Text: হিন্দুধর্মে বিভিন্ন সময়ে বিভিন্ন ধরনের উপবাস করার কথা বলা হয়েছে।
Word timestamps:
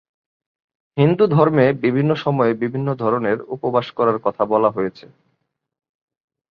হিন্দুধর্মে 0.97 1.65
বিভিন্ন 1.81 2.11
সময়ে 2.15 2.53
বিভিন্ন 2.53 2.87
ধরনের 2.93 3.37
উপবাস 3.47 3.87
করার 3.91 4.17
কথা 4.19 4.43
বলা 4.45 4.69
হয়েছে। 4.69 5.05